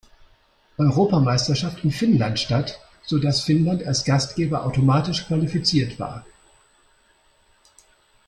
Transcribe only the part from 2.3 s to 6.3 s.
statt, so dass Finnland als Gastgeber automatisch qualifiziert war.